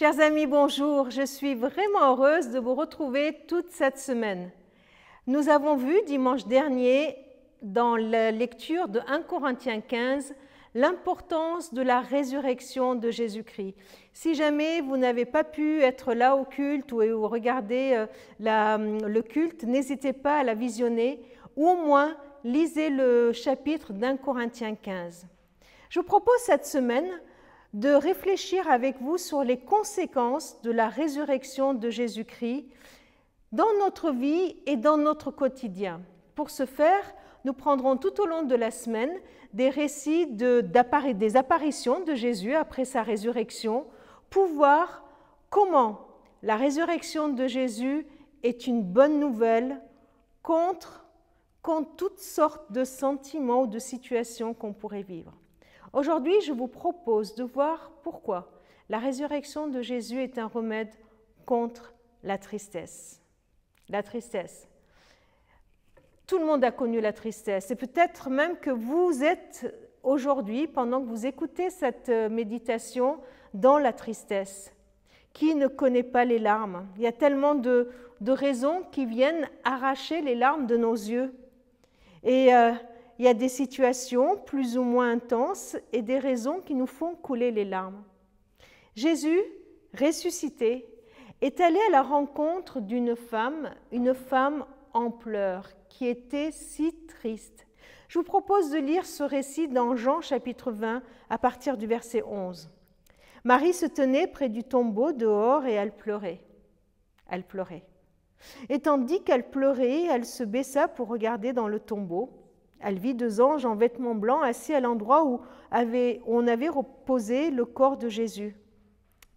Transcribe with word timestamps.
Chers 0.00 0.18
amis, 0.20 0.46
bonjour. 0.46 1.10
Je 1.10 1.26
suis 1.26 1.54
vraiment 1.54 2.12
heureuse 2.12 2.48
de 2.48 2.58
vous 2.58 2.74
retrouver 2.74 3.36
toute 3.46 3.70
cette 3.70 3.98
semaine. 3.98 4.50
Nous 5.26 5.50
avons 5.50 5.76
vu 5.76 5.94
dimanche 6.06 6.46
dernier, 6.46 7.18
dans 7.60 7.96
la 7.96 8.30
lecture 8.30 8.88
de 8.88 9.00
1 9.06 9.20
Corinthiens 9.20 9.82
15, 9.82 10.34
l'importance 10.74 11.74
de 11.74 11.82
la 11.82 12.00
résurrection 12.00 12.94
de 12.94 13.10
Jésus-Christ. 13.10 13.74
Si 14.14 14.34
jamais 14.34 14.80
vous 14.80 14.96
n'avez 14.96 15.26
pas 15.26 15.44
pu 15.44 15.82
être 15.82 16.14
là 16.14 16.34
au 16.34 16.46
culte 16.46 16.92
ou 16.92 17.28
regarder 17.28 18.06
euh, 18.40 18.78
le 19.06 19.20
culte, 19.20 19.64
n'hésitez 19.64 20.14
pas 20.14 20.38
à 20.38 20.44
la 20.44 20.54
visionner 20.54 21.20
ou 21.56 21.68
au 21.68 21.76
moins 21.76 22.16
lisez 22.42 22.88
le 22.88 23.34
chapitre 23.34 23.92
d'un 23.92 24.16
Corinthiens 24.16 24.76
15. 24.76 25.26
Je 25.90 26.00
vous 26.00 26.06
propose 26.06 26.38
cette 26.38 26.64
semaine 26.64 27.20
de 27.72 27.90
réfléchir 27.90 28.68
avec 28.68 29.00
vous 29.00 29.18
sur 29.18 29.44
les 29.44 29.58
conséquences 29.58 30.60
de 30.62 30.70
la 30.70 30.88
résurrection 30.88 31.74
de 31.74 31.88
Jésus-Christ 31.90 32.66
dans 33.52 33.72
notre 33.78 34.10
vie 34.10 34.56
et 34.66 34.76
dans 34.76 34.96
notre 34.96 35.30
quotidien. 35.30 36.00
Pour 36.34 36.50
ce 36.50 36.66
faire, 36.66 37.14
nous 37.44 37.52
prendrons 37.52 37.96
tout 37.96 38.20
au 38.20 38.26
long 38.26 38.42
de 38.42 38.54
la 38.54 38.70
semaine 38.70 39.12
des 39.52 39.68
récits 39.68 40.26
de, 40.26 40.64
des 41.12 41.36
apparitions 41.36 42.04
de 42.04 42.14
Jésus 42.14 42.54
après 42.54 42.84
sa 42.84 43.02
résurrection 43.02 43.86
pour 44.30 44.46
voir 44.46 45.04
comment 45.48 46.06
la 46.42 46.56
résurrection 46.56 47.28
de 47.28 47.46
Jésus 47.46 48.06
est 48.42 48.66
une 48.66 48.82
bonne 48.82 49.18
nouvelle 49.18 49.80
contre, 50.42 51.04
contre 51.62 51.90
toutes 51.96 52.20
sortes 52.20 52.70
de 52.72 52.84
sentiments 52.84 53.62
ou 53.62 53.66
de 53.66 53.78
situations 53.78 54.54
qu'on 54.54 54.72
pourrait 54.72 55.02
vivre. 55.02 55.32
Aujourd'hui, 55.92 56.40
je 56.42 56.52
vous 56.52 56.68
propose 56.68 57.34
de 57.34 57.44
voir 57.44 57.92
pourquoi 58.02 58.50
la 58.88 58.98
résurrection 58.98 59.68
de 59.68 59.82
Jésus 59.82 60.22
est 60.22 60.38
un 60.38 60.46
remède 60.46 60.92
contre 61.46 61.94
la 62.22 62.38
tristesse. 62.38 63.20
La 63.88 64.02
tristesse. 64.02 64.68
Tout 66.26 66.38
le 66.38 66.44
monde 66.44 66.62
a 66.62 66.70
connu 66.70 67.00
la 67.00 67.12
tristesse 67.12 67.70
et 67.70 67.76
peut-être 67.76 68.30
même 68.30 68.56
que 68.58 68.70
vous 68.70 69.24
êtes 69.24 69.74
aujourd'hui, 70.02 70.66
pendant 70.66 71.00
que 71.00 71.06
vous 71.06 71.26
écoutez 71.26 71.70
cette 71.70 72.08
euh, 72.08 72.28
méditation, 72.28 73.18
dans 73.54 73.78
la 73.78 73.92
tristesse. 73.92 74.72
Qui 75.32 75.54
ne 75.54 75.66
connaît 75.66 76.02
pas 76.02 76.24
les 76.24 76.38
larmes? 76.38 76.86
Il 76.96 77.02
y 77.02 77.06
a 77.06 77.12
tellement 77.12 77.54
de, 77.54 77.90
raisons 78.26 78.82
qui 78.90 79.06
viennent 79.06 79.48
arracher 79.64 80.20
les 80.20 80.34
larmes 80.34 80.66
de 80.66 80.76
nos 80.76 80.94
yeux. 80.94 81.32
Et 82.22 82.54
euh, 82.54 82.72
il 83.20 83.24
y 83.24 83.28
a 83.28 83.34
des 83.34 83.50
situations 83.50 84.38
plus 84.38 84.78
ou 84.78 84.82
moins 84.82 85.10
intenses 85.10 85.76
et 85.92 86.00
des 86.00 86.18
raisons 86.18 86.60
qui 86.60 86.74
nous 86.74 86.86
font 86.86 87.14
couler 87.14 87.50
les 87.50 87.66
larmes. 87.66 88.02
Jésus, 88.96 89.42
ressuscité, 89.92 90.88
est 91.42 91.60
allé 91.60 91.78
à 91.88 91.90
la 91.90 92.00
rencontre 92.00 92.80
d'une 92.80 93.14
femme, 93.14 93.74
une 93.92 94.14
femme 94.14 94.64
en 94.94 95.10
pleurs, 95.10 95.68
qui 95.90 96.06
était 96.06 96.50
si 96.50 96.94
triste. 97.08 97.66
Je 98.08 98.18
vous 98.18 98.24
propose 98.24 98.70
de 98.70 98.78
lire 98.78 99.04
ce 99.04 99.22
récit 99.22 99.68
dans 99.68 99.96
Jean 99.96 100.22
chapitre 100.22 100.72
20 100.72 101.02
à 101.28 101.36
partir 101.36 101.76
du 101.76 101.86
verset 101.86 102.22
11. 102.22 102.70
Marie 103.44 103.74
se 103.74 103.84
tenait 103.84 104.28
près 104.28 104.48
du 104.48 104.64
tombeau 104.64 105.12
dehors 105.12 105.66
et 105.66 105.74
elle 105.74 105.94
pleurait. 105.94 106.40
Elle 107.28 107.44
pleurait. 107.44 107.84
Et 108.70 108.78
tandis 108.78 109.22
qu'elle 109.24 109.50
pleurait, 109.50 110.04
elle 110.04 110.24
se 110.24 110.42
baissa 110.42 110.88
pour 110.88 111.08
regarder 111.08 111.52
dans 111.52 111.68
le 111.68 111.80
tombeau. 111.80 112.39
Elle 112.80 112.98
vit 112.98 113.14
deux 113.14 113.40
anges 113.40 113.66
en 113.66 113.74
vêtements 113.74 114.14
blancs 114.14 114.42
assis 114.42 114.72
à 114.72 114.80
l'endroit 114.80 115.24
où, 115.24 115.40
on 116.26 116.46
avait 116.46 116.68
reposé 116.68 117.50
le 117.50 117.64
corps 117.64 117.98
de 117.98 118.08
Jésus, 118.08 118.56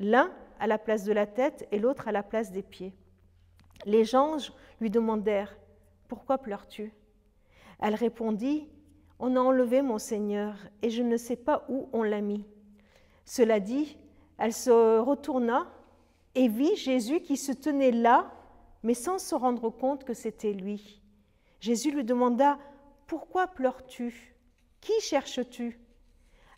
l'un 0.00 0.32
à 0.58 0.66
la 0.66 0.78
place 0.78 1.04
de 1.04 1.12
la 1.12 1.26
tête 1.26 1.68
et 1.70 1.78
l'autre 1.78 2.08
à 2.08 2.12
la 2.12 2.22
place 2.22 2.50
des 2.50 2.62
pieds. 2.62 2.94
Les 3.84 4.16
anges 4.16 4.52
lui 4.80 4.90
demandèrent 4.90 5.56
Pourquoi 6.08 6.38
pleures-tu? 6.38 6.92
Elle 7.78 7.94
répondit 7.94 8.68
On 9.18 9.36
a 9.36 9.40
enlevé 9.40 9.82
mon 9.82 9.98
Seigneur 9.98 10.54
et 10.82 10.90
je 10.90 11.02
ne 11.02 11.16
sais 11.16 11.36
pas 11.36 11.64
où 11.68 11.88
on 11.92 12.02
l'a 12.02 12.22
mis. 12.22 12.46
Cela 13.26 13.60
dit, 13.60 13.98
elle 14.38 14.52
se 14.52 14.98
retourna 14.98 15.66
et 16.34 16.48
vit 16.48 16.76
Jésus 16.76 17.20
qui 17.20 17.36
se 17.36 17.52
tenait 17.52 17.92
là, 17.92 18.30
mais 18.82 18.94
sans 18.94 19.18
se 19.18 19.34
rendre 19.34 19.68
compte 19.68 20.04
que 20.04 20.14
c'était 20.14 20.52
lui. 20.52 21.02
Jésus 21.60 21.90
lui 21.90 22.04
demanda 22.04 22.58
pourquoi 23.06 23.46
pleures-tu? 23.46 24.36
Qui 24.80 24.92
cherches-tu? 25.00 25.80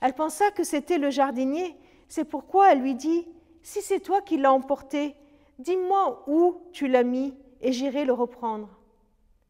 Elle 0.00 0.14
pensa 0.14 0.50
que 0.50 0.64
c'était 0.64 0.98
le 0.98 1.10
jardinier. 1.10 1.76
C'est 2.08 2.24
pourquoi 2.24 2.72
elle 2.72 2.80
lui 2.80 2.94
dit 2.94 3.26
Si 3.62 3.82
c'est 3.82 4.00
toi 4.00 4.22
qui 4.22 4.36
l'as 4.36 4.52
emporté, 4.52 5.14
dis-moi 5.58 6.24
où 6.26 6.60
tu 6.72 6.88
l'as 6.88 7.02
mis 7.04 7.34
et 7.60 7.72
j'irai 7.72 8.04
le 8.04 8.12
reprendre. 8.12 8.78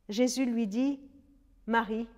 Jésus 0.08 0.44
lui 0.44 0.66
dit 0.66 1.00
Marie. 1.66 2.08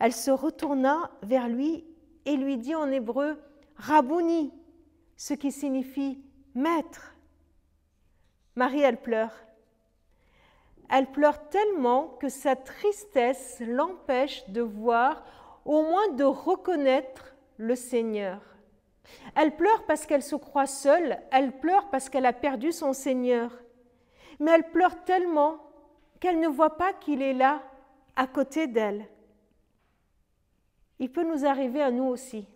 Elle 0.00 0.12
se 0.12 0.30
retourna 0.30 1.10
vers 1.22 1.48
lui 1.48 1.84
et 2.24 2.36
lui 2.36 2.56
dit 2.56 2.74
en 2.74 2.90
hébreu 2.90 3.40
Rabouni, 3.76 4.52
ce 5.16 5.34
qui 5.34 5.52
signifie 5.52 6.22
maître. 6.54 7.14
Marie, 8.54 8.80
elle 8.80 9.00
pleure 9.00 9.32
elle 10.90 11.10
pleure 11.10 11.48
tellement 11.48 12.16
que 12.20 12.28
sa 12.28 12.56
tristesse 12.56 13.60
l'empêche 13.60 14.48
de 14.48 14.62
voir, 14.62 15.24
au 15.64 15.82
moins 15.82 16.08
de 16.12 16.24
reconnaître 16.24 17.34
le 17.58 17.74
Seigneur. 17.74 18.40
Elle 19.34 19.56
pleure 19.56 19.84
parce 19.86 20.06
qu'elle 20.06 20.22
se 20.22 20.36
croit 20.36 20.66
seule, 20.66 21.18
elle 21.30 21.52
pleure 21.58 21.88
parce 21.90 22.08
qu'elle 22.08 22.26
a 22.26 22.32
perdu 22.32 22.72
son 22.72 22.92
Seigneur. 22.92 23.50
Mais 24.40 24.52
elle 24.52 24.70
pleure 24.70 25.04
tellement 25.04 25.58
qu'elle 26.20 26.40
ne 26.40 26.48
voit 26.48 26.76
pas 26.76 26.92
qu'il 26.92 27.22
est 27.22 27.34
là, 27.34 27.62
à 28.16 28.26
côté 28.26 28.66
d'elle. 28.66 29.06
Il 30.98 31.12
peut 31.12 31.24
nous 31.24 31.44
arriver 31.44 31.82
à 31.82 31.90
nous 31.90 32.06
aussi 32.06 32.46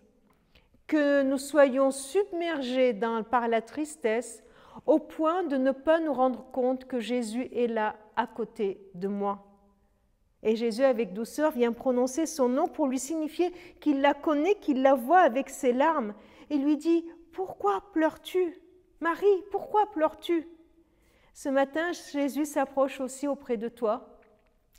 que 0.87 1.23
nous 1.23 1.37
soyons 1.37 1.91
submergés 1.91 2.93
par 3.31 3.47
la 3.47 3.61
tristesse 3.61 4.43
au 4.85 4.99
point 4.99 5.43
de 5.43 5.57
ne 5.57 5.71
pas 5.71 5.99
nous 5.99 6.13
rendre 6.13 6.45
compte 6.51 6.85
que 6.85 6.99
Jésus 6.99 7.49
est 7.53 7.67
là 7.67 7.95
à 8.15 8.27
côté 8.27 8.79
de 8.95 9.07
moi. 9.07 9.45
Et 10.43 10.55
Jésus, 10.55 10.83
avec 10.83 11.13
douceur, 11.13 11.51
vient 11.51 11.71
prononcer 11.71 12.25
son 12.25 12.49
nom 12.49 12.67
pour 12.67 12.87
lui 12.87 12.99
signifier 12.99 13.51
qu'il 13.79 14.01
la 14.01 14.13
connaît, 14.13 14.55
qu'il 14.55 14.81
la 14.81 14.93
voit 14.93 15.21
avec 15.21 15.49
ses 15.49 15.71
larmes, 15.71 16.13
et 16.49 16.57
lui 16.57 16.75
dit, 16.75 17.05
Pourquoi 17.31 17.81
pleures-tu 17.93 18.59
Marie, 18.99 19.43
pourquoi 19.51 19.91
pleures-tu? 19.91 20.47
Ce 21.33 21.49
matin, 21.49 21.91
Jésus 22.13 22.45
s'approche 22.45 23.01
aussi 23.01 23.27
auprès 23.27 23.57
de 23.57 23.67
toi. 23.67 24.17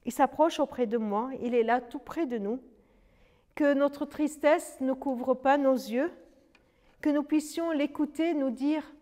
Il 0.06 0.12
s'approche 0.12 0.61
auprès 0.61 0.87
de 0.87 0.97
moi, 0.97 1.31
il 1.43 1.55
est 1.55 1.62
là 1.62 1.82
tout 1.82 1.99
près 1.99 2.25
de 2.25 2.38
nous. 2.38 2.59
Que 3.55 3.75
notre 3.75 4.06
tristesse 4.06 4.78
ne 4.81 4.94
couvre 4.94 5.34
pas 5.34 5.59
nos 5.59 5.75
yeux, 5.75 6.11
que 7.03 7.11
nous 7.11 7.22
puissions 7.22 7.71
l'écouter 7.71 8.32
nous 8.32 8.50
dire 8.50 8.94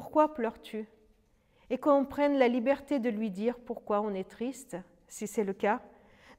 pourquoi 0.00 0.32
pleures-tu? 0.32 0.88
Et 1.68 1.76
qu'on 1.76 2.06
prenne 2.06 2.38
la 2.38 2.48
liberté 2.48 3.00
de 3.00 3.10
lui 3.10 3.30
dire 3.30 3.58
pourquoi 3.58 4.00
on 4.00 4.14
est 4.14 4.30
triste, 4.30 4.78
si 5.08 5.26
c'est 5.26 5.44
le 5.44 5.52
cas, 5.52 5.82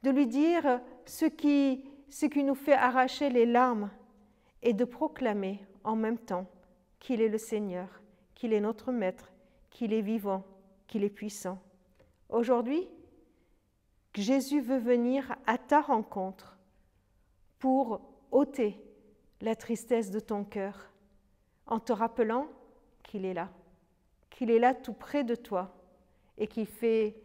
de 0.02 0.10
lui 0.10 0.26
dire 0.26 0.82
ce 1.06 1.26
qui, 1.26 1.86
ce 2.10 2.26
qui 2.26 2.44
nous 2.44 2.56
fait 2.56 2.74
arracher 2.74 3.30
les 3.30 3.46
larmes 3.46 3.92
et 4.64 4.74
de 4.74 4.84
proclamer 4.84 5.64
en 5.84 5.96
même 5.96 6.18
temps 6.18 6.48
qu'il 7.00 7.22
est 7.22 7.30
le 7.30 7.38
Seigneur, 7.38 8.02
qu'il 8.34 8.52
est 8.52 8.60
notre 8.62 8.92
Maître, 8.92 9.32
qu'il 9.70 9.94
est 9.94 10.02
vivant, 10.02 10.44
qu'il 10.88 11.04
est 11.04 11.12
puissant. 11.12 11.62
Aujourd'hui, 12.30 12.90
Jésus 14.16 14.60
veut 14.60 14.80
venir 14.80 15.36
à 15.46 15.60
ta 15.60 15.82
rencontre 15.82 16.58
pour 17.60 18.02
ôter 18.32 18.84
la 19.40 19.56
tristesse 19.56 20.10
de 20.10 20.20
ton 20.20 20.46
cœur 20.46 20.90
en 21.68 21.80
te 21.80 21.94
rappelant 21.94 22.48
qu'il 23.12 23.26
est 23.26 23.34
là, 23.34 23.50
qu'il 24.30 24.50
est 24.50 24.60
là 24.60 24.74
tout 24.74 24.94
près 24.94 25.26
de 25.26 25.36
toi 25.36 25.76
et 26.38 26.48
qu'il 26.48 26.66
fait 26.66 27.18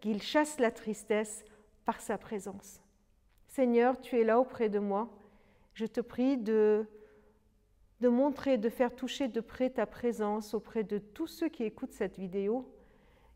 qu'il 0.00 0.22
chasse 0.22 0.60
la 0.60 0.70
tristesse 0.70 1.44
par 1.84 2.00
sa 2.00 2.18
présence. 2.18 2.80
Seigneur, 3.48 4.00
tu 4.00 4.20
es 4.20 4.22
là 4.22 4.38
auprès 4.38 4.68
de 4.68 4.78
moi. 4.78 5.10
Je 5.74 5.86
te 5.86 6.00
prie 6.00 6.38
de, 6.38 6.86
de 8.00 8.08
montrer, 8.08 8.58
de 8.58 8.68
faire 8.68 8.94
toucher 8.94 9.26
de 9.26 9.40
près 9.40 9.70
ta 9.70 9.86
présence 9.86 10.54
auprès 10.54 10.84
de 10.84 10.98
tous 10.98 11.26
ceux 11.26 11.48
qui 11.48 11.64
écoutent 11.64 11.94
cette 11.94 12.16
vidéo 12.16 12.72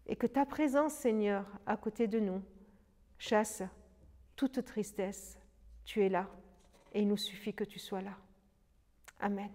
et 0.07 0.15
que 0.15 0.29
ta 0.29 0.47
présence, 0.47 0.93
Seigneur, 0.93 1.45
à 1.67 1.77
côté 1.77 2.07
de 2.07 2.21
nous, 2.21 2.41
chasse 3.19 3.65
toute 4.37 4.65
tristesse. 4.65 5.37
Tu 5.85 6.05
es 6.05 6.09
là 6.09 6.29
et 6.93 7.01
il 7.01 7.09
nous 7.09 7.17
suffit 7.17 7.55
que 7.55 7.65
tu 7.65 7.81
sois 7.81 8.03
là. 8.03 8.17
Amen. 9.19 9.51